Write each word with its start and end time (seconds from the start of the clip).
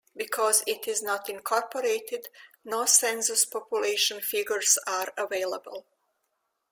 Because 0.17 0.63
it 0.65 0.87
is 0.87 1.03
not 1.03 1.29
incorporated, 1.29 2.29
no 2.65 2.85
census 2.87 3.45
population 3.45 4.19
figures 4.19 4.79
are 4.87 5.13
available. 5.15 5.85